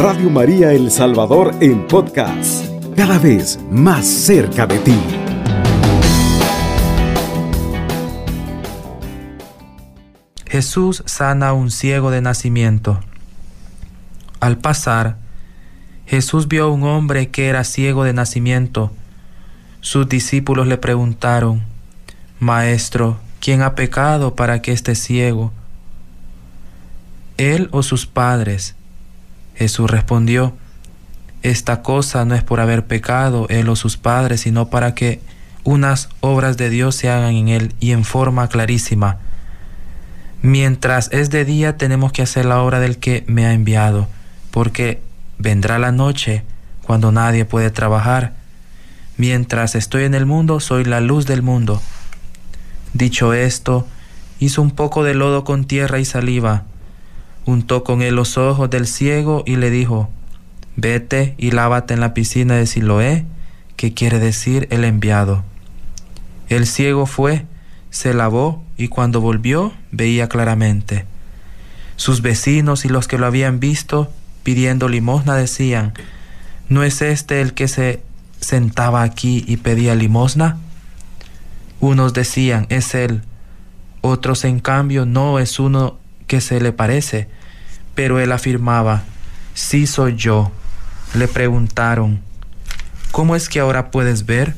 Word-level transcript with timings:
Radio 0.00 0.30
María 0.30 0.72
El 0.72 0.90
Salvador 0.90 1.54
en 1.60 1.86
podcast, 1.86 2.64
cada 2.96 3.18
vez 3.18 3.60
más 3.70 4.06
cerca 4.06 4.66
de 4.66 4.78
ti. 4.78 4.98
Jesús 10.46 11.02
sana 11.04 11.50
a 11.50 11.52
un 11.52 11.70
ciego 11.70 12.10
de 12.10 12.22
nacimiento. 12.22 12.98
Al 14.40 14.56
pasar, 14.56 15.18
Jesús 16.06 16.48
vio 16.48 16.64
a 16.64 16.70
un 16.70 16.84
hombre 16.84 17.28
que 17.28 17.48
era 17.48 17.62
ciego 17.64 18.04
de 18.04 18.14
nacimiento. 18.14 18.90
Sus 19.82 20.08
discípulos 20.08 20.66
le 20.66 20.78
preguntaron, 20.78 21.62
Maestro, 22.38 23.18
¿quién 23.38 23.60
ha 23.60 23.74
pecado 23.74 24.34
para 24.34 24.62
que 24.62 24.72
esté 24.72 24.94
ciego? 24.94 25.52
¿Él 27.36 27.68
o 27.70 27.82
sus 27.82 28.06
padres? 28.06 28.76
Jesús 29.54 29.90
respondió, 29.90 30.54
Esta 31.42 31.82
cosa 31.82 32.24
no 32.24 32.34
es 32.34 32.42
por 32.42 32.60
haber 32.60 32.86
pecado 32.86 33.46
él 33.48 33.68
o 33.68 33.76
sus 33.76 33.96
padres, 33.96 34.42
sino 34.42 34.68
para 34.68 34.94
que 34.94 35.20
unas 35.64 36.08
obras 36.20 36.56
de 36.56 36.70
Dios 36.70 36.94
se 36.94 37.10
hagan 37.10 37.34
en 37.34 37.48
él 37.48 37.74
y 37.80 37.92
en 37.92 38.04
forma 38.04 38.48
clarísima. 38.48 39.18
Mientras 40.42 41.10
es 41.12 41.30
de 41.30 41.44
día 41.44 41.76
tenemos 41.76 42.12
que 42.12 42.22
hacer 42.22 42.46
la 42.46 42.62
obra 42.62 42.80
del 42.80 42.98
que 42.98 43.24
me 43.26 43.44
ha 43.46 43.52
enviado, 43.52 44.08
porque 44.50 45.02
vendrá 45.38 45.78
la 45.78 45.92
noche 45.92 46.44
cuando 46.82 47.12
nadie 47.12 47.44
puede 47.44 47.70
trabajar. 47.70 48.34
Mientras 49.16 49.74
estoy 49.74 50.04
en 50.04 50.14
el 50.14 50.24
mundo, 50.24 50.60
soy 50.60 50.84
la 50.84 51.00
luz 51.00 51.26
del 51.26 51.42
mundo. 51.42 51.82
Dicho 52.94 53.34
esto, 53.34 53.86
hizo 54.38 54.62
un 54.62 54.70
poco 54.70 55.04
de 55.04 55.14
lodo 55.14 55.44
con 55.44 55.66
tierra 55.66 55.98
y 55.98 56.06
saliva, 56.06 56.64
untó 57.50 57.84
con 57.84 58.02
él 58.02 58.14
los 58.14 58.38
ojos 58.38 58.70
del 58.70 58.86
ciego 58.86 59.42
y 59.46 59.56
le 59.56 59.70
dijo, 59.70 60.08
Vete 60.76 61.34
y 61.36 61.50
lávate 61.50 61.94
en 61.94 62.00
la 62.00 62.14
piscina 62.14 62.54
de 62.54 62.66
Siloé, 62.66 63.26
que 63.76 63.92
quiere 63.92 64.18
decir 64.18 64.68
el 64.70 64.84
enviado. 64.84 65.44
El 66.48 66.66
ciego 66.66 67.06
fue, 67.06 67.44
se 67.90 68.14
lavó 68.14 68.64
y 68.76 68.88
cuando 68.88 69.20
volvió 69.20 69.72
veía 69.90 70.28
claramente. 70.28 71.06
Sus 71.96 72.22
vecinos 72.22 72.84
y 72.84 72.88
los 72.88 73.08
que 73.08 73.18
lo 73.18 73.26
habían 73.26 73.60
visto 73.60 74.10
pidiendo 74.42 74.88
limosna 74.88 75.34
decían, 75.34 75.92
¿no 76.68 76.82
es 76.82 77.02
este 77.02 77.40
el 77.40 77.52
que 77.52 77.68
se 77.68 78.00
sentaba 78.40 79.02
aquí 79.02 79.44
y 79.46 79.58
pedía 79.58 79.94
limosna? 79.94 80.56
Unos 81.80 82.14
decían, 82.14 82.66
es 82.70 82.94
él. 82.94 83.22
Otros, 84.02 84.44
en 84.44 84.60
cambio, 84.60 85.04
no 85.04 85.38
es 85.38 85.58
uno 85.58 85.98
que 86.26 86.40
se 86.40 86.60
le 86.60 86.72
parece. 86.72 87.28
Pero 87.94 88.18
él 88.20 88.32
afirmaba, 88.32 89.04
sí 89.54 89.86
soy 89.86 90.16
yo. 90.16 90.52
Le 91.14 91.28
preguntaron, 91.28 92.20
¿cómo 93.10 93.36
es 93.36 93.48
que 93.48 93.60
ahora 93.60 93.90
puedes 93.90 94.26
ver? 94.26 94.54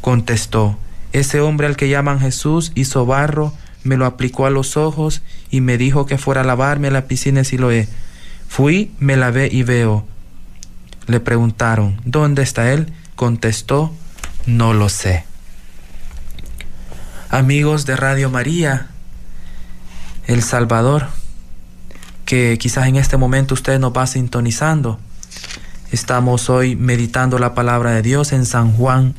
Contestó, 0.00 0.78
ese 1.12 1.40
hombre 1.40 1.66
al 1.66 1.76
que 1.76 1.88
llaman 1.88 2.20
Jesús 2.20 2.72
hizo 2.74 3.06
barro, 3.06 3.52
me 3.84 3.96
lo 3.96 4.04
aplicó 4.04 4.46
a 4.46 4.50
los 4.50 4.76
ojos 4.76 5.22
y 5.50 5.60
me 5.60 5.78
dijo 5.78 6.06
que 6.06 6.18
fuera 6.18 6.42
a 6.42 6.44
lavarme 6.44 6.88
a 6.88 6.90
la 6.90 7.06
piscina 7.06 7.38
de 7.38 7.44
Siloé. 7.44 7.88
Fui, 8.48 8.92
me 8.98 9.16
lavé 9.16 9.48
y 9.50 9.62
veo. 9.62 10.06
Le 11.06 11.20
preguntaron, 11.20 12.00
¿dónde 12.04 12.42
está 12.42 12.72
él? 12.72 12.92
Contestó, 13.14 13.94
no 14.44 14.74
lo 14.74 14.88
sé. 14.88 15.24
Amigos 17.30 17.86
de 17.86 17.96
Radio 17.96 18.28
María, 18.28 18.88
El 20.26 20.42
Salvador, 20.42 21.08
que 22.26 22.58
quizás 22.58 22.88
en 22.88 22.96
este 22.96 23.16
momento 23.16 23.54
usted 23.54 23.78
nos 23.78 23.92
va 23.92 24.06
sintonizando. 24.06 24.98
Estamos 25.92 26.50
hoy 26.50 26.74
meditando 26.74 27.38
la 27.38 27.54
palabra 27.54 27.92
de 27.92 28.02
Dios 28.02 28.32
en 28.32 28.44
San 28.44 28.72
Juan 28.72 29.14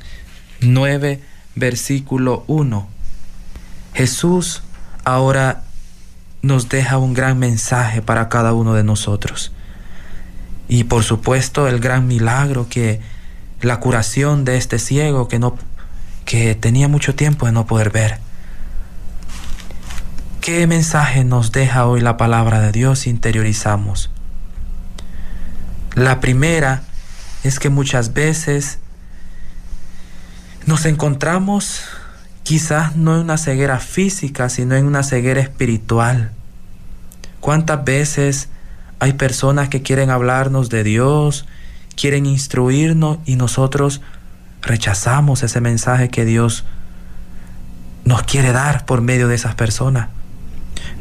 9, 0.60 1.22
versículo 1.56 2.44
1. 2.48 2.88
Jesús 3.94 4.62
ahora 5.06 5.64
nos 6.42 6.68
deja 6.68 6.98
un 6.98 7.14
gran 7.14 7.40
mensaje 7.40 8.02
para 8.02 8.28
cada 8.28 8.54
uno 8.54 8.74
de 8.74 8.84
nosotros. 8.84 9.54
Y 10.68 10.84
por 10.84 11.04
supuesto 11.04 11.70
el 11.70 11.80
gran 11.80 12.08
milagro 12.08 12.68
que 12.70 13.00
la 13.62 13.80
curación 13.80 14.44
de 14.44 14.58
este 14.58 14.80
ciego 14.80 15.30
que 15.30 15.40
no 15.40 15.58
que 16.26 16.56
tenía 16.56 16.90
mucho 16.90 17.16
tiempo 17.16 17.46
de 17.46 17.54
no 17.54 17.66
poder 17.66 17.90
ver. 17.90 18.27
¿Qué 20.48 20.66
mensaje 20.66 21.26
nos 21.26 21.52
deja 21.52 21.86
hoy 21.88 22.00
la 22.00 22.16
palabra 22.16 22.62
de 22.62 22.72
Dios 22.72 23.06
interiorizamos? 23.06 24.10
La 25.94 26.22
primera 26.22 26.84
es 27.44 27.60
que 27.60 27.68
muchas 27.70 28.14
veces 28.14 28.80
nos 30.66 30.86
encontramos 30.86 31.82
quizás 32.44 32.96
no 32.96 33.16
en 33.16 33.24
una 33.24 33.38
ceguera 33.38 33.80
física, 33.80 34.48
sino 34.48 34.78
en 34.78 34.86
una 34.86 35.04
ceguera 35.04 35.42
espiritual. 35.42 36.32
¿Cuántas 37.42 37.84
veces 37.84 38.48
hay 39.00 39.12
personas 39.12 39.68
que 39.68 39.82
quieren 39.82 40.12
hablarnos 40.12 40.70
de 40.70 40.86
Dios, 40.86 41.46
quieren 41.98 42.26
instruirnos 42.26 43.18
y 43.26 43.36
nosotros 43.36 44.00
rechazamos 44.62 45.44
ese 45.44 45.60
mensaje 45.60 46.08
que 46.08 46.24
Dios 46.24 46.64
nos 48.06 48.24
quiere 48.24 48.54
dar 48.54 48.86
por 48.86 49.02
medio 49.02 49.28
de 49.28 49.36
esas 49.36 49.54
personas? 49.56 50.08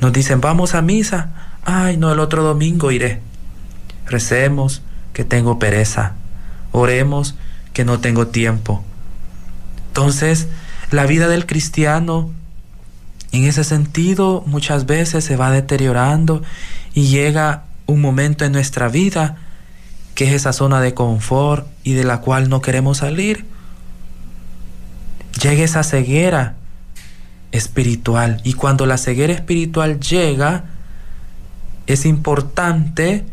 Nos 0.01 0.13
dicen, 0.13 0.41
vamos 0.41 0.75
a 0.75 0.83
misa. 0.83 1.31
Ay, 1.65 1.97
no, 1.97 2.13
el 2.13 2.21
otro 2.21 2.43
domingo 2.43 2.91
iré. 2.91 3.21
Recemos 4.07 4.83
que 5.13 5.25
tengo 5.25 5.59
pereza. 5.59 6.15
Oremos 6.73 7.35
que 7.73 7.85
no 7.85 8.01
tengo 8.01 8.29
tiempo. 8.29 8.85
Entonces, 9.89 10.49
la 10.91 11.07
vida 11.07 11.29
del 11.29 11.47
cristiano 11.47 12.31
en 13.33 13.45
ese 13.45 13.65
sentido 13.65 14.45
muchas 14.47 14.87
veces 14.87 15.25
se 15.25 15.37
va 15.37 15.51
deteriorando 15.51 16.43
y 16.95 17.09
llega 17.09 17.65
un 17.87 18.01
momento 18.01 18.45
en 18.45 18.53
nuestra 18.53 18.89
vida 18.89 19.37
que 20.15 20.25
es 20.25 20.33
esa 20.33 20.53
zona 20.53 20.81
de 20.81 20.95
confort 20.95 21.67
y 21.85 21.93
de 21.93 22.05
la 22.05 22.21
cual 22.21 22.49
no 22.49 22.63
queremos 22.63 22.99
salir. 22.99 23.45
Llega 25.43 25.63
esa 25.63 25.83
ceguera 25.83 26.55
espiritual 27.57 28.41
y 28.45 28.53
cuando 28.53 28.87
la 28.87 28.99
ceguera 28.99 29.33
espiritual 29.33 30.01
llega 30.01 30.65
es 31.87 32.05
importante 32.05 33.25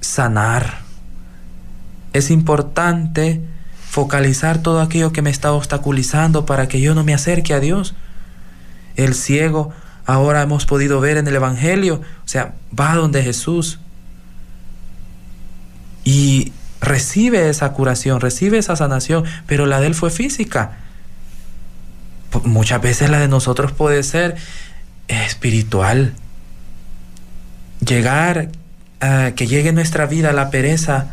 sanar. 0.00 0.80
Es 2.12 2.30
importante 2.30 3.40
focalizar 3.88 4.58
todo 4.58 4.80
aquello 4.80 5.12
que 5.12 5.22
me 5.22 5.30
está 5.30 5.52
obstaculizando 5.52 6.46
para 6.46 6.68
que 6.68 6.80
yo 6.80 6.94
no 6.94 7.04
me 7.04 7.14
acerque 7.14 7.54
a 7.54 7.60
Dios. 7.60 7.94
El 8.96 9.14
ciego, 9.14 9.72
ahora 10.06 10.42
hemos 10.42 10.66
podido 10.66 11.00
ver 11.00 11.16
en 11.16 11.26
el 11.26 11.36
Evangelio, 11.36 12.00
o 12.24 12.28
sea, 12.28 12.54
va 12.78 12.94
donde 12.94 13.22
Jesús 13.22 13.80
y 16.04 16.52
recibe 16.80 17.48
esa 17.48 17.72
curación, 17.72 18.20
recibe 18.20 18.58
esa 18.58 18.76
sanación, 18.76 19.24
pero 19.46 19.66
la 19.66 19.80
de 19.80 19.88
él 19.88 19.94
fue 19.94 20.10
física. 20.10 20.78
Muchas 22.50 22.82
veces 22.82 23.10
la 23.10 23.20
de 23.20 23.28
nosotros 23.28 23.72
puede 23.72 24.02
ser 24.02 24.36
espiritual. 25.08 26.14
Llegar, 27.86 28.48
que 29.36 29.46
llegue 29.46 29.72
nuestra 29.72 30.06
vida 30.06 30.32
la 30.32 30.50
pereza, 30.50 31.12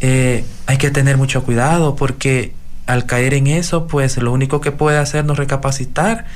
eh, 0.00 0.44
hay 0.66 0.76
que 0.76 0.90
tener 0.90 1.16
mucho 1.16 1.42
cuidado 1.42 1.96
porque 1.96 2.52
al 2.86 3.06
caer 3.06 3.34
en 3.34 3.48
eso, 3.48 3.86
pues 3.86 4.16
lo 4.18 4.32
único 4.32 4.60
que 4.60 4.70
puede 4.70 4.98
hacernos 4.98 5.38
recapacitar 5.38 6.26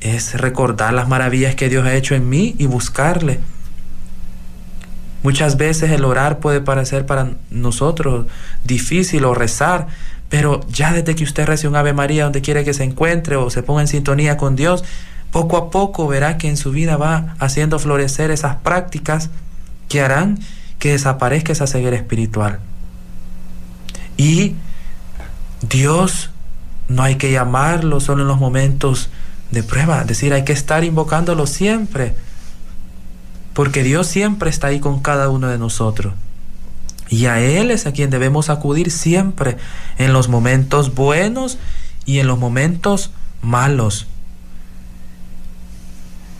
es 0.00 0.34
recordar 0.34 0.92
las 0.92 1.08
maravillas 1.08 1.54
que 1.54 1.68
Dios 1.68 1.86
ha 1.86 1.94
hecho 1.94 2.14
en 2.14 2.28
mí 2.28 2.54
y 2.58 2.66
buscarle. 2.66 3.40
Muchas 5.22 5.56
veces 5.56 5.92
el 5.92 6.04
orar 6.04 6.40
puede 6.40 6.60
parecer 6.60 7.06
para 7.06 7.30
nosotros 7.50 8.26
difícil 8.64 9.24
o 9.24 9.34
rezar, 9.34 9.86
pero 10.32 10.66
ya 10.66 10.94
desde 10.94 11.14
que 11.14 11.24
usted 11.24 11.44
recibe 11.44 11.68
un 11.68 11.76
Ave 11.76 11.92
María 11.92 12.24
donde 12.24 12.40
quiere 12.40 12.64
que 12.64 12.72
se 12.72 12.84
encuentre 12.84 13.36
o 13.36 13.50
se 13.50 13.62
ponga 13.62 13.82
en 13.82 13.86
sintonía 13.86 14.38
con 14.38 14.56
Dios, 14.56 14.82
poco 15.30 15.58
a 15.58 15.70
poco 15.70 16.08
verá 16.08 16.38
que 16.38 16.48
en 16.48 16.56
su 16.56 16.70
vida 16.70 16.96
va 16.96 17.34
haciendo 17.38 17.78
florecer 17.78 18.30
esas 18.30 18.56
prácticas 18.56 19.28
que 19.90 20.00
harán 20.00 20.38
que 20.78 20.92
desaparezca 20.92 21.52
esa 21.52 21.66
ceguera 21.66 21.96
espiritual. 21.96 22.60
Y 24.16 24.54
Dios 25.60 26.30
no 26.88 27.02
hay 27.02 27.16
que 27.16 27.30
llamarlo 27.30 28.00
solo 28.00 28.22
en 28.22 28.28
los 28.28 28.40
momentos 28.40 29.10
de 29.50 29.62
prueba, 29.62 30.00
es 30.00 30.06
decir, 30.06 30.32
hay 30.32 30.46
que 30.46 30.54
estar 30.54 30.82
invocándolo 30.82 31.46
siempre, 31.46 32.14
porque 33.52 33.82
Dios 33.82 34.06
siempre 34.06 34.48
está 34.48 34.68
ahí 34.68 34.80
con 34.80 35.00
cada 35.00 35.28
uno 35.28 35.48
de 35.48 35.58
nosotros. 35.58 36.14
Y 37.12 37.26
a 37.26 37.40
Él 37.40 37.70
es 37.70 37.84
a 37.84 37.92
quien 37.92 38.08
debemos 38.08 38.48
acudir 38.48 38.90
siempre 38.90 39.58
en 39.98 40.14
los 40.14 40.30
momentos 40.30 40.94
buenos 40.94 41.58
y 42.06 42.20
en 42.20 42.26
los 42.26 42.38
momentos 42.38 43.10
malos. 43.42 44.06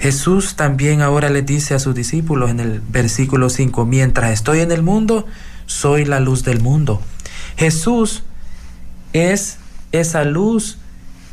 Jesús 0.01 0.57
también 0.57 1.03
ahora 1.03 1.29
le 1.29 1.43
dice 1.43 1.75
a 1.75 1.79
sus 1.79 1.95
discípulos 1.95 2.51
en 2.51 2.59
el 2.59 2.81
versículo 2.81 3.51
5, 3.51 3.85
mientras 3.85 4.33
estoy 4.33 4.61
en 4.61 4.73
el 4.73 4.81
mundo, 4.81 5.27
soy 5.67 6.07
la 6.07 6.21
luz 6.21 6.43
del 6.43 6.61
mundo. 6.61 7.03
Jesús 7.59 8.23
es 9.13 9.59
esa 9.93 10.25
luz 10.25 10.79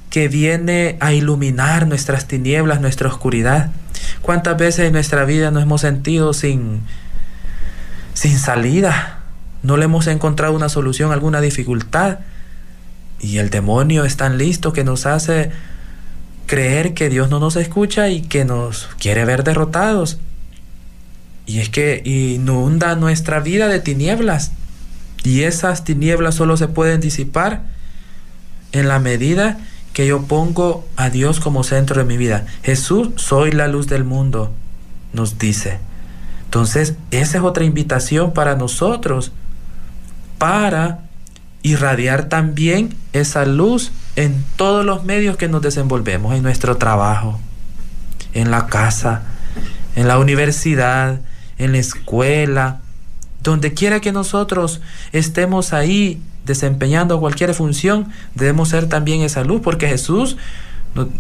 que 0.10 0.28
viene 0.28 0.98
a 1.00 1.14
iluminar 1.14 1.88
nuestras 1.88 2.28
tinieblas, 2.28 2.82
nuestra 2.82 3.08
oscuridad. 3.08 3.72
¿Cuántas 4.22 4.58
veces 4.58 4.88
en 4.88 4.92
nuestra 4.92 5.24
vida 5.24 5.50
nos 5.50 5.64
hemos 5.64 5.80
sentido 5.80 6.34
sin, 6.34 6.82
sin 8.14 8.38
salida? 8.38 9.19
No 9.64 9.78
le 9.78 9.86
hemos 9.86 10.08
encontrado 10.08 10.54
una 10.54 10.70
solución 10.70 11.12
alguna 11.12 11.42
dificultad. 11.42 12.20
Y 13.20 13.38
el 13.38 13.50
demonio 13.50 14.06
es 14.06 14.18
tan 14.18 14.38
listo 14.38 14.72
que 14.72 14.84
nos 14.84 15.06
hace 15.06 15.52
creer 16.46 16.94
que 16.94 17.10
Dios 17.10 17.30
no 17.30 17.40
nos 17.40 17.56
escucha 17.56 18.10
y 18.10 18.22
que 18.22 18.46
nos 18.46 18.88
quiere 19.00 19.26
ver 19.26 19.44
derrotados. 19.44 20.20
Y 21.46 21.60
es 21.60 21.70
que 21.70 22.02
inunda 22.06 22.96
nuestra 22.96 23.40
vida 23.40 23.68
de 23.68 23.80
tinieblas. 23.80 24.52
Y 25.24 25.42
esas 25.44 25.84
tinieblas 25.84 26.36
solo 26.36 26.58
se 26.58 26.68
pueden 26.68 27.02
disipar 27.02 27.64
en 28.72 28.88
la 28.88 29.00
medida 29.00 29.58
que 29.94 30.08
yo 30.08 30.24
pongo 30.24 30.88
a 30.96 31.10
Dios 31.10 31.40
como 31.40 31.64
centro 31.64 32.00
de 32.00 32.06
mi 32.06 32.18
vida. 32.18 32.46
Jesús, 32.64 33.10
soy 33.16 33.52
la 33.52 33.68
luz 33.68 33.88
del 33.88 34.04
mundo, 34.04 34.54
nos 35.14 35.38
dice. 35.38 35.80
Entonces, 36.46 36.96
esa 37.12 37.38
es 37.40 37.44
otra 37.44 37.66
invitación 37.66 38.34
para 38.34 38.56
nosotros, 38.56 39.32
para 40.40 41.02
irradiar 41.62 42.30
también 42.30 42.96
esa 43.14 43.46
luz 43.46 43.92
en 44.16 44.44
todos 44.56 44.84
los 44.84 45.04
medios 45.04 45.38
que 45.38 45.48
nos 45.48 45.62
desenvolvemos, 45.62 46.34
en 46.34 46.42
nuestro 46.42 46.78
trabajo, 46.78 47.40
en 48.34 48.50
la 48.50 48.66
casa, 48.68 49.24
en 49.96 50.08
la 50.08 50.18
universidad, 50.18 51.22
en 51.58 51.74
la 51.74 51.78
escuela, 51.78 52.80
donde 53.44 53.74
quiera 53.74 54.00
que 54.00 54.12
nosotros 54.12 54.82
estemos 55.12 55.74
ahí 55.74 56.22
desempeñando 56.46 57.20
cualquier 57.20 57.54
función, 57.54 58.08
debemos 58.36 58.70
ser 58.70 58.88
también 58.88 59.22
esa 59.22 59.44
luz, 59.44 59.62
porque 59.62 59.88
Jesús 59.88 60.38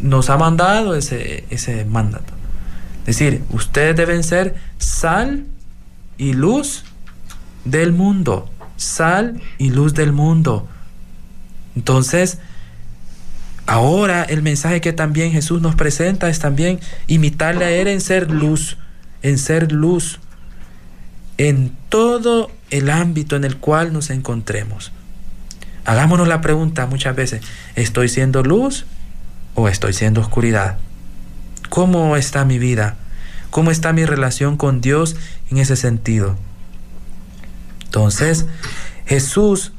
nos 0.02 0.30
ha 0.30 0.38
mandado 0.38 0.96
ese, 0.96 1.46
ese 1.50 1.86
mandato. 1.86 2.34
Es 3.02 3.18
decir, 3.18 3.44
ustedes 3.52 3.96
deben 3.96 4.24
ser 4.24 4.56
sal 4.78 5.46
y 6.18 6.34
luz 6.34 6.84
del 7.66 7.94
mundo, 7.94 8.50
sal 8.80 9.40
y 9.58 9.70
luz 9.70 9.94
del 9.94 10.14
mundo. 10.14 10.68
Entonces, 11.76 12.40
ahora 13.68 14.24
el 14.24 14.42
mensaje 14.42 14.82
que 14.82 14.94
también 14.94 15.32
Jesús 15.32 15.62
nos 15.62 15.76
presenta 15.76 16.30
es 16.30 16.40
también 16.40 16.80
imitarle 17.08 17.66
a 17.66 17.72
Él 17.72 17.88
en 17.88 18.02
ser 18.02 18.32
luz, 18.32 18.78
en 19.22 19.38
ser 19.38 19.72
luz 19.72 20.20
en 21.38 21.76
todo 21.90 22.52
el 22.70 22.90
ámbito 22.90 23.36
en 23.36 23.44
el 23.44 23.58
cual 23.58 23.94
nos 23.94 24.10
encontremos. 24.10 24.92
Hagámonos 25.86 26.28
la 26.28 26.42
pregunta 26.42 26.86
muchas 26.86 27.16
veces, 27.16 27.42
¿estoy 27.76 28.10
siendo 28.10 28.44
luz 28.44 28.86
o 29.56 29.68
estoy 29.68 29.94
siendo 29.94 30.22
oscuridad? 30.22 30.78
¿Cómo 31.70 32.16
está 32.18 32.46
mi 32.46 32.60
vida? 32.60 32.96
¿Cómo 33.50 33.72
está 33.72 33.94
mi 33.94 34.06
relación 34.06 34.58
con 34.58 34.82
Dios 34.82 35.16
en 35.50 35.58
ese 35.58 35.76
sentido? 35.76 36.38
Entonces, 37.90 38.46
Jesús, 39.08 39.74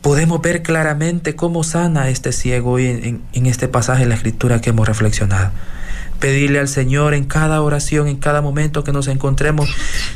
podemos 0.00 0.40
ver 0.40 0.62
claramente 0.62 1.34
cómo 1.34 1.64
sana 1.64 2.08
este 2.08 2.30
ciego 2.30 2.78
en, 2.78 3.22
en 3.32 3.46
este 3.46 3.66
pasaje 3.66 4.04
de 4.04 4.08
la 4.08 4.14
escritura 4.14 4.60
que 4.60 4.70
hemos 4.70 4.86
reflexionado 4.86 5.50
pedirle 6.22 6.60
al 6.60 6.68
Señor 6.68 7.14
en 7.14 7.24
cada 7.24 7.60
oración, 7.62 8.06
en 8.06 8.16
cada 8.16 8.40
momento 8.42 8.84
que 8.84 8.92
nos 8.92 9.08
encontremos, 9.08 9.68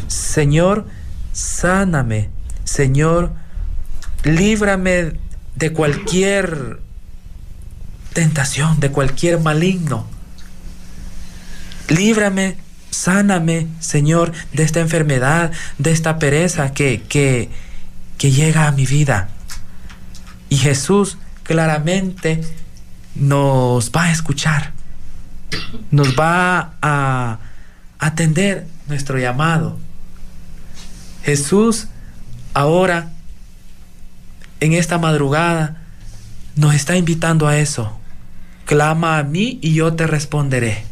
Señor, 0.06 0.86
sáname, 1.32 2.30
Señor, 2.62 3.32
líbrame 4.22 5.14
de 5.56 5.72
cualquier 5.72 6.78
tentación, 8.12 8.78
de 8.78 8.92
cualquier 8.92 9.40
maligno. 9.40 10.06
Líbrame, 11.88 12.56
sáname, 12.90 13.66
Señor, 13.80 14.32
de 14.52 14.62
esta 14.62 14.80
enfermedad, 14.80 15.52
de 15.78 15.92
esta 15.92 16.18
pereza 16.18 16.72
que, 16.72 17.02
que, 17.02 17.50
que 18.18 18.30
llega 18.30 18.66
a 18.66 18.72
mi 18.72 18.86
vida. 18.86 19.28
Y 20.48 20.56
Jesús 20.56 21.18
claramente 21.44 22.40
nos 23.14 23.90
va 23.90 24.04
a 24.04 24.12
escuchar 24.12 24.76
nos 25.90 26.18
va 26.18 26.74
a 26.82 27.38
atender 27.98 28.66
nuestro 28.88 29.18
llamado. 29.18 29.78
Jesús 31.24 31.88
ahora, 32.54 33.10
en 34.60 34.72
esta 34.72 34.98
madrugada, 34.98 35.82
nos 36.54 36.74
está 36.74 36.96
invitando 36.96 37.46
a 37.46 37.58
eso. 37.58 37.98
Clama 38.64 39.18
a 39.18 39.22
mí 39.22 39.58
y 39.62 39.74
yo 39.74 39.94
te 39.94 40.06
responderé. 40.06 40.84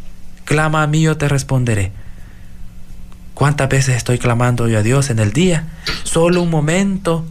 Clama 0.44 0.82
a 0.82 0.86
mí 0.86 1.02
yo 1.02 1.16
te 1.16 1.28
responderé. 1.28 1.92
¿Cuántas 3.34 3.68
veces 3.68 3.96
estoy 3.96 4.18
clamando 4.18 4.68
yo 4.68 4.78
a 4.78 4.82
Dios 4.82 5.10
en 5.10 5.18
el 5.18 5.32
día? 5.32 5.66
Solo 6.04 6.42
un 6.42 6.50
momento, 6.50 7.24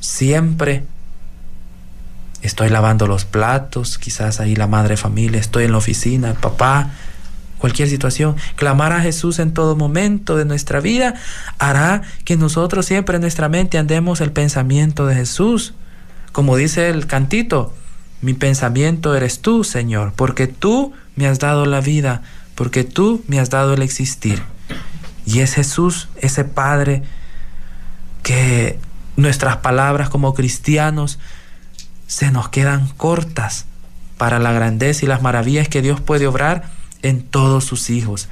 siempre 0.00 0.84
estoy 2.40 2.70
lavando 2.70 3.06
los 3.06 3.24
platos, 3.24 3.98
quizás 3.98 4.40
ahí 4.40 4.56
la 4.56 4.66
madre 4.66 4.96
familia, 4.96 5.40
estoy 5.40 5.64
en 5.64 5.72
la 5.72 5.78
oficina, 5.78 6.30
el 6.30 6.36
papá, 6.36 6.90
cualquier 7.58 7.88
situación. 7.88 8.36
Clamar 8.56 8.92
a 8.92 9.00
Jesús 9.00 9.38
en 9.38 9.52
todo 9.54 9.76
momento 9.76 10.36
de 10.36 10.44
nuestra 10.44 10.80
vida 10.80 11.14
hará 11.58 12.02
que 12.24 12.36
nosotros 12.36 12.86
siempre 12.86 13.16
en 13.16 13.22
nuestra 13.22 13.48
mente 13.48 13.78
andemos 13.78 14.20
el 14.20 14.32
pensamiento 14.32 15.06
de 15.06 15.14
Jesús. 15.14 15.74
Como 16.32 16.56
dice 16.56 16.88
el 16.88 17.06
cantito, 17.06 17.74
mi 18.22 18.34
pensamiento 18.34 19.14
eres 19.14 19.40
tú, 19.40 19.62
Señor, 19.62 20.12
porque 20.16 20.46
tú 20.46 20.92
me 21.16 21.26
has 21.26 21.38
dado 21.38 21.66
la 21.66 21.80
vida, 21.80 22.22
porque 22.54 22.84
tú 22.84 23.22
me 23.26 23.38
has 23.40 23.50
dado 23.50 23.74
el 23.74 23.82
existir. 23.82 24.42
Y 25.24 25.40
es 25.40 25.54
Jesús, 25.54 26.08
ese 26.16 26.44
Padre, 26.44 27.02
que 28.22 28.78
nuestras 29.16 29.58
palabras 29.58 30.08
como 30.08 30.34
cristianos 30.34 31.18
se 32.06 32.30
nos 32.30 32.48
quedan 32.48 32.88
cortas 32.88 33.66
para 34.18 34.38
la 34.38 34.52
grandeza 34.52 35.04
y 35.04 35.08
las 35.08 35.22
maravillas 35.22 35.68
que 35.68 35.82
Dios 35.82 36.00
puede 36.00 36.26
obrar 36.26 36.70
en 37.02 37.22
todos 37.22 37.64
sus 37.64 37.90
hijos. 37.90 38.28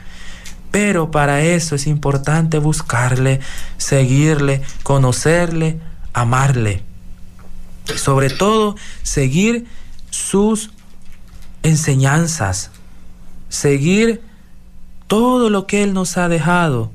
Pero 0.71 1.11
para 1.11 1.43
eso 1.43 1.75
es 1.75 1.87
importante 1.87 2.59
buscarle, 2.59 3.41
seguirle, 3.77 4.63
conocerle, 4.83 5.81
amarle. 6.13 6.83
Sobre 7.97 8.31
todo, 8.31 8.77
seguir 9.03 9.67
sus 10.11 10.71
enseñanzas, 11.63 12.71
seguir 13.51 14.23
todo 15.07 15.51
lo 15.51 15.67
que 15.67 15.83
Él 15.83 15.93
nos 15.93 16.17
ha 16.17 16.31
dejado. 16.31 16.91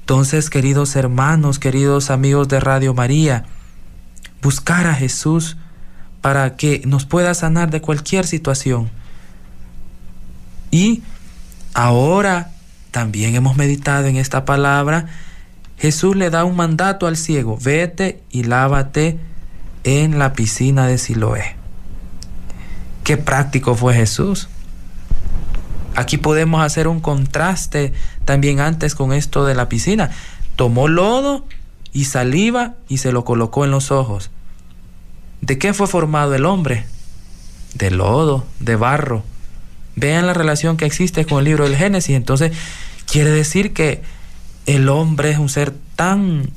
Entonces, 0.00 0.48
queridos 0.48 0.96
hermanos, 0.96 1.58
queridos 1.58 2.10
amigos 2.10 2.48
de 2.48 2.60
Radio 2.60 2.94
María, 2.94 3.44
buscar 4.40 4.86
a 4.86 4.94
Jesús 4.94 5.56
para 6.22 6.56
que 6.56 6.82
nos 6.86 7.04
pueda 7.04 7.34
sanar 7.34 7.70
de 7.70 7.80
cualquier 7.80 8.26
situación. 8.26 8.88
Y 10.70 11.02
ahora 11.74 12.52
también 12.92 13.34
hemos 13.34 13.56
meditado 13.56 14.06
en 14.06 14.16
esta 14.16 14.44
palabra. 14.44 15.06
Jesús 15.78 16.16
le 16.16 16.30
da 16.30 16.44
un 16.44 16.56
mandato 16.56 17.08
al 17.08 17.16
ciego, 17.16 17.58
vete 17.60 18.22
y 18.30 18.44
lávate 18.44 19.18
en 19.82 20.18
la 20.18 20.32
piscina 20.32 20.86
de 20.86 20.98
Siloé. 20.98 21.56
Qué 23.02 23.16
práctico 23.16 23.74
fue 23.74 23.94
Jesús. 23.94 24.48
Aquí 25.96 26.18
podemos 26.18 26.62
hacer 26.62 26.88
un 26.88 27.00
contraste 27.00 27.94
también 28.26 28.60
antes 28.60 28.94
con 28.94 29.14
esto 29.14 29.46
de 29.46 29.54
la 29.54 29.70
piscina. 29.70 30.10
Tomó 30.54 30.88
lodo 30.88 31.46
y 31.92 32.04
saliva 32.04 32.74
y 32.86 32.98
se 32.98 33.12
lo 33.12 33.24
colocó 33.24 33.64
en 33.64 33.70
los 33.70 33.90
ojos. 33.90 34.30
¿De 35.40 35.58
qué 35.58 35.72
fue 35.72 35.86
formado 35.86 36.34
el 36.34 36.44
hombre? 36.44 36.84
De 37.74 37.90
lodo, 37.90 38.44
de 38.60 38.76
barro. 38.76 39.24
Vean 39.94 40.26
la 40.26 40.34
relación 40.34 40.76
que 40.76 40.84
existe 40.84 41.24
con 41.24 41.38
el 41.38 41.46
libro 41.46 41.64
del 41.64 41.76
Génesis. 41.76 42.14
Entonces, 42.14 42.52
quiere 43.10 43.30
decir 43.30 43.72
que 43.72 44.02
el 44.66 44.90
hombre 44.90 45.30
es 45.30 45.38
un 45.38 45.48
ser 45.48 45.72
tan 45.96 46.50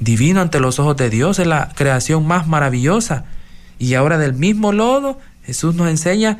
divino 0.00 0.40
ante 0.40 0.60
los 0.60 0.78
ojos 0.78 0.96
de 0.96 1.10
Dios, 1.10 1.38
es 1.38 1.46
la 1.46 1.68
creación 1.74 2.26
más 2.26 2.46
maravillosa. 2.46 3.24
Y 3.78 3.92
ahora 3.94 4.16
del 4.16 4.32
mismo 4.32 4.72
lodo, 4.72 5.18
Jesús 5.44 5.74
nos 5.74 5.88
enseña 5.88 6.38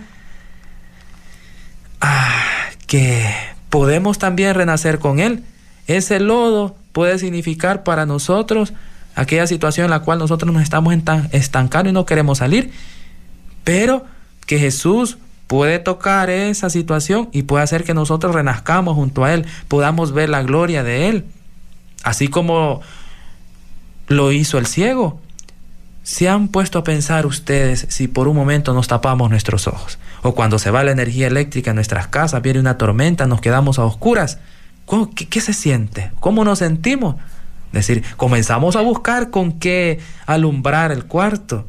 que 2.87 3.27
podemos 3.71 4.19
también 4.19 4.55
renacer 4.55 4.99
con 4.99 5.19
Él. 5.19 5.45
Ese 5.87 6.21
lodo 6.21 6.77
puede 6.93 7.19
significar 7.19 7.83
para 7.83 8.07
nosotros 8.07 8.73
aquella 9.15 9.47
situación 9.47 9.87
en 9.87 9.91
la 9.91 10.01
cual 10.01 10.19
nosotros 10.19 10.53
nos 10.53 10.63
estamos 10.63 10.95
estancando 11.33 11.91
y 11.91 11.93
no 11.93 12.07
queremos 12.07 12.39
salir, 12.39 12.73
pero 13.65 14.05
que 14.47 14.59
Jesús 14.59 15.19
puede 15.47 15.79
tocar 15.79 16.31
esa 16.31 16.71
situación 16.71 17.29
y 17.33 17.43
puede 17.43 17.65
hacer 17.65 17.85
que 17.85 17.95
nosotros 17.95 18.35
renazcamos 18.35 18.95
junto 18.95 19.25
a 19.25 19.35
Él, 19.35 19.47
podamos 19.69 20.13
ver 20.13 20.29
la 20.29 20.43
gloria 20.43 20.83
de 20.83 21.09
Él. 21.09 21.25
Así 22.03 22.29
como 22.29 22.81
lo 24.09 24.33
hizo 24.33 24.59
el 24.59 24.67
ciego. 24.67 25.21
¿Se 26.05 26.29
han 26.29 26.49
puesto 26.49 26.79
a 26.79 26.85
pensar 26.85 27.25
ustedes 27.25 27.87
si 27.89 28.09
por 28.09 28.29
un 28.29 28.37
momento 28.37 28.75
nos 28.75 28.89
tapamos 28.89 29.31
nuestros 29.31 29.67
ojos? 29.67 29.99
O 30.21 30.35
cuando 30.35 30.59
se 30.59 30.71
va 30.71 30.85
la 30.85 30.91
energía 30.91 31.29
eléctrica 31.29 31.71
en 31.71 31.77
nuestras 31.77 32.09
casas, 32.09 32.43
viene 32.43 32.61
una 32.61 32.77
tormenta, 32.77 33.27
nos 33.27 33.41
quedamos 33.41 33.79
a 33.79 33.85
oscuras. 33.85 34.39
¿Qué, 35.17 35.41
se 35.41 35.55
siente? 35.55 36.13
¿Cómo 36.21 36.45
nos 36.45 36.59
sentimos? 36.59 37.17
Es 37.73 37.87
decir, 37.87 38.05
comenzamos 38.19 38.77
a 38.77 38.83
buscar 38.83 39.31
con 39.31 39.53
qué 39.53 39.99
alumbrar 40.27 40.93
el 40.93 41.07
cuarto. 41.07 41.67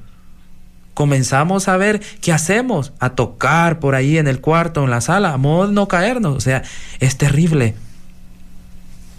Comenzamos 0.94 1.70
a 1.70 1.78
ver 1.78 2.02
qué 2.20 2.34
hacemos, 2.34 2.92
a 3.00 3.12
tocar 3.12 3.80
por 3.80 3.96
ahí 3.96 4.18
en 4.18 4.28
el 4.28 4.42
cuarto, 4.42 4.84
en 4.84 4.90
la 4.90 5.00
sala, 5.00 5.32
a 5.32 5.38
modo 5.38 5.68
de 5.68 5.74
no 5.74 5.88
caernos. 5.88 6.36
O 6.36 6.42
sea, 6.42 6.62
es 7.00 7.18
terrible. 7.18 7.74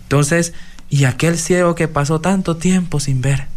Entonces, 0.02 0.52
¿y 0.90 1.04
aquel 1.04 1.38
ciego 1.38 1.74
que 1.74 1.88
pasó 1.88 2.20
tanto 2.20 2.58
tiempo 2.58 3.00
sin 3.00 3.22
ver? 3.22 3.55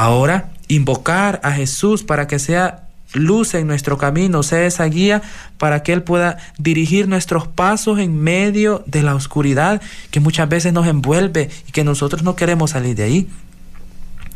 Ahora, 0.00 0.50
invocar 0.68 1.40
a 1.42 1.50
Jesús 1.50 2.04
para 2.04 2.28
que 2.28 2.38
sea 2.38 2.84
luz 3.14 3.54
en 3.54 3.66
nuestro 3.66 3.98
camino, 3.98 4.44
sea 4.44 4.64
esa 4.64 4.84
guía 4.84 5.22
para 5.58 5.82
que 5.82 5.92
Él 5.92 6.04
pueda 6.04 6.38
dirigir 6.56 7.08
nuestros 7.08 7.48
pasos 7.48 7.98
en 7.98 8.16
medio 8.16 8.84
de 8.86 9.02
la 9.02 9.16
oscuridad 9.16 9.82
que 10.12 10.20
muchas 10.20 10.48
veces 10.48 10.72
nos 10.72 10.86
envuelve 10.86 11.50
y 11.66 11.72
que 11.72 11.82
nosotros 11.82 12.22
no 12.22 12.36
queremos 12.36 12.70
salir 12.70 12.94
de 12.94 13.02
ahí. 13.02 13.28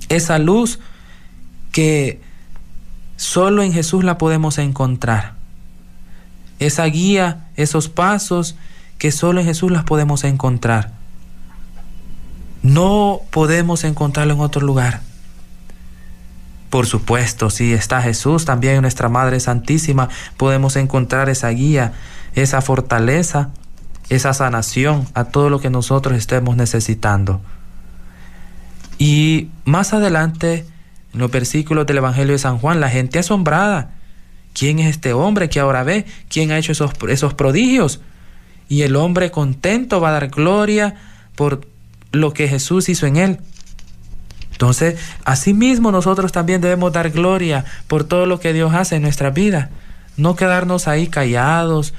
Esa 0.09 0.41
luz 0.41 0.81
que 1.71 2.21
solo 3.17 3.63
en 3.63 3.73
Jesús 3.73 4.03
la 4.03 4.19
podemos 4.19 4.59
encontrar. 4.59 5.35
Esa 6.59 6.87
guía, 6.87 7.47
esos 7.55 7.89
pasos 7.89 8.57
que 8.99 9.13
solo 9.13 9.39
en 9.39 9.47
Jesús 9.47 9.71
las 9.71 9.85
podemos 9.85 10.25
encontrar. 10.25 10.91
No 12.65 13.21
podemos 13.31 13.85
encontrarlo 13.85 14.35
en 14.35 14.41
otro 14.41 14.67
lugar. 14.67 15.12
Por 16.73 16.87
supuesto, 16.87 17.51
si 17.51 17.75
está 17.75 18.01
Jesús, 18.01 18.47
también 18.47 18.81
nuestra 18.81 19.11
Madre 19.11 19.41
Santísima 19.41 20.09
podemos 20.39 20.77
encontrar 20.77 21.29
esa 21.29 21.51
guía, 21.51 21.93
esa 22.35 22.63
fortaleza, 22.63 23.51
esa 24.09 24.33
sanación 24.33 25.07
a 25.13 25.25
todo 25.25 25.51
lo 25.51 25.61
que 25.61 25.69
nosotros 25.69 26.17
estemos 26.17 26.57
necesitando. 26.57 27.43
Y 28.97 29.51
más 29.67 29.93
adelante, 29.93 30.65
en 31.13 31.21
los 31.21 31.31
versículos 31.31 31.87
del 31.87 31.99
Evangelio 31.99 32.33
de 32.33 32.39
San 32.39 32.57
Juan, 32.57 32.81
la 32.81 32.89
gente 32.89 33.19
asombrada. 33.19 33.91
¿Quién 34.55 34.79
es 34.79 34.87
este 34.87 35.13
hombre 35.13 35.51
que 35.51 35.61
ahora 35.61 35.83
ve? 35.83 36.07
¿Quién 36.31 36.53
ha 36.53 36.59
hecho 36.59 36.73
esos, 36.73 36.93
esos 37.07 37.35
prodigios? 37.35 38.01
Y 38.71 38.81
el 38.81 38.97
hombre 38.97 39.31
contento 39.31 40.01
va 40.01 40.09
a 40.09 40.13
dar 40.13 40.29
gloria 40.29 40.95
por 41.37 41.67
lo 42.13 42.33
que 42.33 42.49
Jesús 42.49 42.89
hizo 42.89 43.05
en 43.05 43.17
él. 43.19 43.41
Entonces, 44.63 44.97
asimismo 45.25 45.91
nosotros 45.91 46.31
también 46.31 46.61
debemos 46.61 46.93
dar 46.93 47.11
gloria 47.11 47.65
por 47.89 48.05
todo 48.05 48.27
lo 48.27 48.39
que 48.39 48.53
Dios 48.53 48.73
hace 48.73 48.95
en 48.95 49.03
nuestra 49.03 49.31
vida. 49.31 49.71
No 50.17 50.37
quedarnos 50.37 50.87
ahí 50.87 51.09
callados, 51.09 51.95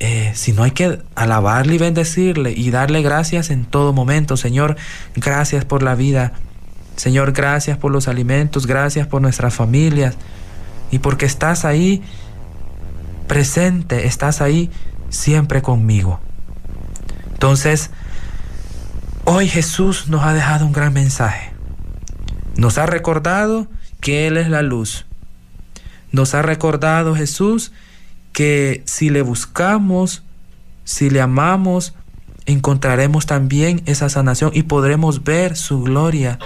eh, 0.00 0.32
sino 0.34 0.64
hay 0.64 0.72
que 0.72 0.98
alabarle 1.14 1.76
y 1.76 1.78
bendecirle 1.78 2.50
y 2.50 2.72
darle 2.72 3.00
gracias 3.00 3.50
en 3.50 3.64
todo 3.64 3.92
momento. 3.92 4.36
Señor, 4.36 4.74
gracias 5.14 5.64
por 5.64 5.84
la 5.84 5.94
vida. 5.94 6.32
Señor, 6.96 7.30
gracias 7.30 7.78
por 7.78 7.92
los 7.92 8.08
alimentos, 8.08 8.66
gracias 8.66 9.06
por 9.06 9.22
nuestras 9.22 9.54
familias 9.54 10.16
y 10.90 10.98
porque 10.98 11.26
estás 11.26 11.64
ahí 11.64 12.02
presente, 13.28 14.08
estás 14.08 14.40
ahí 14.40 14.68
siempre 15.10 15.62
conmigo. 15.62 16.18
Entonces, 17.34 17.92
hoy 19.26 19.46
Jesús 19.46 20.08
nos 20.08 20.24
ha 20.24 20.32
dejado 20.32 20.66
un 20.66 20.72
gran 20.72 20.92
mensaje. 20.92 21.53
Nos 22.56 22.78
ha 22.78 22.86
recordado 22.86 23.68
que 24.00 24.26
Él 24.26 24.36
es 24.36 24.48
la 24.48 24.62
luz. 24.62 25.06
Nos 26.12 26.34
ha 26.34 26.42
recordado 26.42 27.14
Jesús 27.14 27.72
que 28.32 28.82
si 28.86 29.10
le 29.10 29.22
buscamos, 29.22 30.22
si 30.84 31.10
le 31.10 31.20
amamos, 31.20 31.94
encontraremos 32.46 33.26
también 33.26 33.82
esa 33.86 34.08
sanación 34.08 34.50
y 34.54 34.64
podremos 34.64 35.24
ver 35.24 35.56
su 35.56 35.82
gloria. 35.82 36.38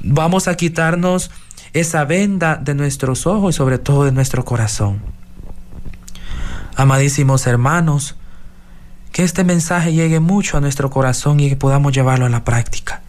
Vamos 0.00 0.48
a 0.48 0.56
quitarnos 0.56 1.30
esa 1.72 2.04
venda 2.04 2.56
de 2.56 2.74
nuestros 2.74 3.26
ojos 3.26 3.54
y 3.54 3.56
sobre 3.56 3.78
todo 3.78 4.04
de 4.04 4.12
nuestro 4.12 4.44
corazón. 4.44 5.00
Amadísimos 6.76 7.46
hermanos, 7.46 8.16
que 9.12 9.24
este 9.24 9.44
mensaje 9.44 9.92
llegue 9.92 10.20
mucho 10.20 10.56
a 10.56 10.60
nuestro 10.60 10.90
corazón 10.90 11.40
y 11.40 11.48
que 11.50 11.56
podamos 11.56 11.92
llevarlo 11.92 12.26
a 12.26 12.30
la 12.30 12.44
práctica. 12.44 13.02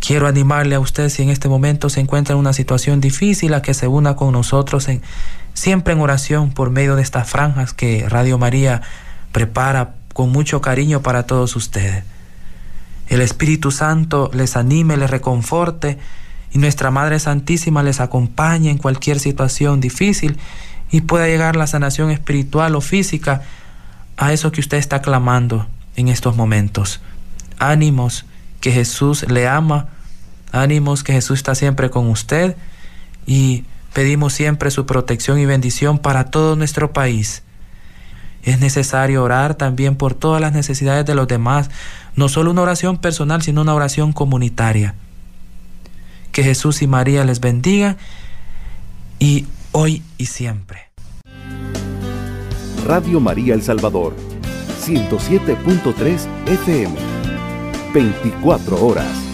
Quiero 0.00 0.26
animarle 0.26 0.74
a 0.74 0.80
usted 0.80 1.08
si 1.08 1.22
en 1.22 1.30
este 1.30 1.48
momento 1.48 1.90
se 1.90 2.00
encuentra 2.00 2.34
en 2.34 2.38
una 2.38 2.52
situación 2.52 3.00
difícil 3.00 3.54
a 3.54 3.62
que 3.62 3.74
se 3.74 3.88
una 3.88 4.16
con 4.16 4.32
nosotros 4.32 4.88
en, 4.88 5.02
siempre 5.54 5.92
en 5.92 6.00
oración 6.00 6.50
por 6.50 6.70
medio 6.70 6.96
de 6.96 7.02
estas 7.02 7.28
franjas 7.28 7.72
que 7.72 8.08
Radio 8.08 8.38
María 8.38 8.82
prepara 9.32 9.94
con 10.12 10.30
mucho 10.30 10.60
cariño 10.60 11.02
para 11.02 11.24
todos 11.24 11.56
ustedes. 11.56 12.04
El 13.08 13.20
Espíritu 13.20 13.70
Santo 13.70 14.30
les 14.32 14.56
anime, 14.56 14.96
les 14.96 15.10
reconforte 15.10 15.98
y 16.52 16.58
nuestra 16.58 16.90
Madre 16.90 17.18
Santísima 17.18 17.82
les 17.82 18.00
acompañe 18.00 18.70
en 18.70 18.78
cualquier 18.78 19.18
situación 19.18 19.80
difícil 19.80 20.38
y 20.90 21.02
pueda 21.02 21.26
llegar 21.26 21.56
la 21.56 21.66
sanación 21.66 22.10
espiritual 22.10 22.74
o 22.74 22.80
física 22.80 23.42
a 24.16 24.32
eso 24.32 24.52
que 24.52 24.60
usted 24.60 24.78
está 24.78 25.02
clamando 25.02 25.66
en 25.96 26.08
estos 26.08 26.36
momentos. 26.36 27.00
Ánimos 27.58 28.24
que 28.60 28.72
Jesús 28.72 29.28
le 29.28 29.46
ama, 29.46 29.88
ánimos 30.52 31.04
que 31.04 31.12
Jesús 31.12 31.38
está 31.38 31.54
siempre 31.54 31.90
con 31.90 32.08
usted 32.08 32.56
y 33.26 33.64
pedimos 33.92 34.32
siempre 34.32 34.70
su 34.70 34.86
protección 34.86 35.38
y 35.38 35.46
bendición 35.46 35.98
para 35.98 36.30
todo 36.30 36.56
nuestro 36.56 36.92
país. 36.92 37.42
Es 38.42 38.60
necesario 38.60 39.22
orar 39.22 39.54
también 39.54 39.96
por 39.96 40.14
todas 40.14 40.40
las 40.40 40.52
necesidades 40.52 41.04
de 41.04 41.14
los 41.14 41.28
demás, 41.28 41.70
no 42.14 42.28
solo 42.28 42.50
una 42.50 42.62
oración 42.62 42.98
personal, 42.98 43.42
sino 43.42 43.62
una 43.62 43.74
oración 43.74 44.12
comunitaria. 44.12 44.94
Que 46.32 46.42
Jesús 46.42 46.82
y 46.82 46.86
María 46.86 47.24
les 47.24 47.40
bendiga 47.40 47.96
y 49.18 49.46
hoy 49.72 50.02
y 50.16 50.26
siempre. 50.26 50.88
Radio 52.86 53.20
María 53.20 53.54
El 53.54 53.62
Salvador, 53.62 54.14
107.3 54.86 56.26
FM. 56.46 57.07
24 57.92 58.76
horas. 58.84 59.27